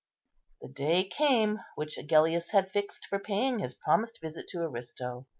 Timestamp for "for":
3.05-3.19